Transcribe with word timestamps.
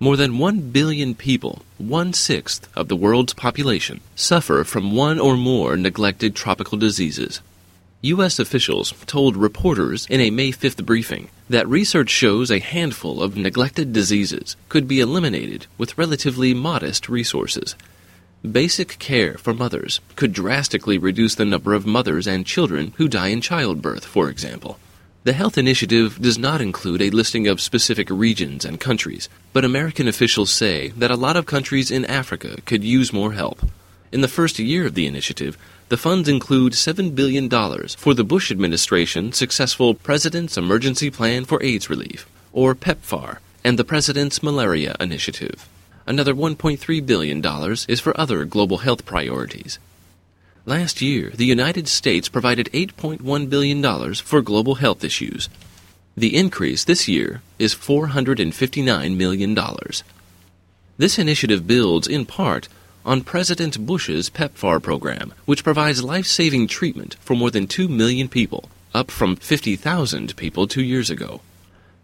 More 0.00 0.16
than 0.16 0.38
1 0.38 0.70
billion 0.70 1.16
people, 1.16 1.62
one 1.76 2.12
sixth 2.12 2.68
of 2.76 2.86
the 2.86 2.94
world's 2.94 3.34
population, 3.34 4.00
suffer 4.14 4.62
from 4.62 4.94
one 4.94 5.18
or 5.18 5.36
more 5.36 5.76
neglected 5.76 6.36
tropical 6.36 6.78
diseases. 6.78 7.40
U.S. 8.02 8.38
officials 8.38 8.94
told 9.06 9.36
reporters 9.36 10.06
in 10.08 10.20
a 10.20 10.30
May 10.30 10.52
5th 10.52 10.86
briefing 10.86 11.30
that 11.50 11.66
research 11.66 12.10
shows 12.10 12.48
a 12.48 12.60
handful 12.60 13.20
of 13.20 13.36
neglected 13.36 13.92
diseases 13.92 14.54
could 14.68 14.86
be 14.86 15.00
eliminated 15.00 15.66
with 15.78 15.98
relatively 15.98 16.54
modest 16.54 17.08
resources. 17.08 17.74
Basic 18.48 19.00
care 19.00 19.36
for 19.36 19.52
mothers 19.52 19.98
could 20.14 20.32
drastically 20.32 20.96
reduce 20.96 21.34
the 21.34 21.44
number 21.44 21.74
of 21.74 21.86
mothers 21.86 22.28
and 22.28 22.46
children 22.46 22.92
who 22.98 23.08
die 23.08 23.28
in 23.28 23.40
childbirth, 23.40 24.04
for 24.04 24.30
example. 24.30 24.78
The 25.28 25.34
health 25.34 25.58
initiative 25.58 26.18
does 26.22 26.38
not 26.38 26.62
include 26.62 27.02
a 27.02 27.10
listing 27.10 27.48
of 27.48 27.60
specific 27.60 28.08
regions 28.08 28.64
and 28.64 28.80
countries, 28.80 29.28
but 29.52 29.62
American 29.62 30.08
officials 30.08 30.50
say 30.50 30.88
that 30.96 31.10
a 31.10 31.16
lot 31.16 31.36
of 31.36 31.44
countries 31.44 31.90
in 31.90 32.06
Africa 32.06 32.62
could 32.64 32.82
use 32.82 33.12
more 33.12 33.34
help. 33.34 33.60
In 34.10 34.22
the 34.22 34.26
first 34.26 34.58
year 34.58 34.86
of 34.86 34.94
the 34.94 35.06
initiative, 35.06 35.58
the 35.90 35.98
funds 35.98 36.30
include 36.30 36.72
$7 36.72 37.14
billion 37.14 37.50
for 37.90 38.14
the 38.14 38.24
Bush 38.24 38.50
administration's 38.50 39.36
successful 39.36 39.92
President's 39.92 40.56
Emergency 40.56 41.10
Plan 41.10 41.44
for 41.44 41.62
AIDS 41.62 41.90
Relief, 41.90 42.26
or 42.54 42.74
PEPFAR, 42.74 43.36
and 43.62 43.78
the 43.78 43.84
President's 43.84 44.42
Malaria 44.42 44.96
Initiative. 44.98 45.68
Another 46.06 46.32
$1.3 46.32 47.04
billion 47.04 47.44
is 47.86 48.00
for 48.00 48.18
other 48.18 48.46
global 48.46 48.78
health 48.78 49.04
priorities. 49.04 49.78
Last 50.68 51.00
year, 51.00 51.32
the 51.34 51.46
United 51.46 51.88
States 51.88 52.28
provided 52.28 52.68
$8.1 52.74 53.48
billion 53.48 54.14
for 54.16 54.42
global 54.42 54.74
health 54.74 55.02
issues. 55.02 55.48
The 56.14 56.36
increase 56.36 56.84
this 56.84 57.08
year 57.08 57.40
is 57.58 57.74
$459 57.74 59.16
million. 59.16 59.58
This 60.98 61.18
initiative 61.18 61.66
builds, 61.66 62.06
in 62.06 62.26
part, 62.26 62.68
on 63.02 63.22
President 63.22 63.86
Bush's 63.86 64.28
PEPFAR 64.28 64.82
program, 64.82 65.32
which 65.46 65.64
provides 65.64 66.04
life 66.04 66.26
saving 66.26 66.66
treatment 66.66 67.16
for 67.18 67.34
more 67.34 67.50
than 67.50 67.66
2 67.66 67.88
million 67.88 68.28
people, 68.28 68.68
up 68.92 69.10
from 69.10 69.36
50,000 69.36 70.36
people 70.36 70.66
two 70.66 70.82
years 70.82 71.08
ago. 71.08 71.40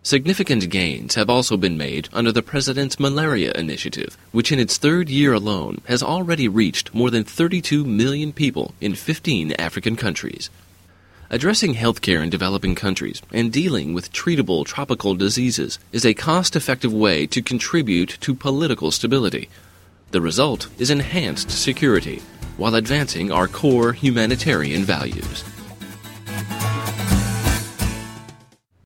Significant 0.07 0.69
gains 0.69 1.15
have 1.15 1.31
also 1.31 1.57
been 1.57 1.79
made 1.79 2.11
under 2.13 2.31
the 2.31 2.43
President's 2.43 3.01
Malaria 3.01 3.53
Initiative, 3.53 4.19
which 4.33 4.53
in 4.53 4.59
its 4.59 4.77
third 4.77 5.09
year 5.09 5.33
alone 5.33 5.81
has 5.87 6.03
already 6.03 6.47
reached 6.47 6.95
more 6.95 7.11
than 7.11 7.25
32 7.25 7.87
million 7.87 8.31
people 8.31 8.75
in 8.83 8.95
15 8.95 9.53
African 9.53 9.97
countries. 9.97 10.51
Addressing 11.31 11.77
healthcare 11.77 12.23
in 12.23 12.29
developing 12.29 12.75
countries 12.75 13.23
and 13.33 13.51
dealing 13.51 13.95
with 13.95 14.13
treatable 14.13 14.67
tropical 14.67 15.15
diseases 15.15 15.79
is 15.91 16.05
a 16.05 16.13
cost 16.13 16.55
effective 16.55 16.93
way 16.93 17.27
to 17.29 17.41
contribute 17.41 18.19
to 18.21 18.35
political 18.35 18.91
stability. 18.91 19.49
The 20.11 20.21
result 20.21 20.69
is 20.79 20.91
enhanced 20.91 21.51
security 21.51 22.21
while 22.59 22.75
advancing 22.75 23.33
our 23.33 23.49
core 23.49 23.95
humanitarian 23.95 24.85
values. 24.85 25.45